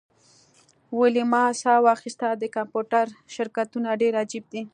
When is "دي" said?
4.53-4.61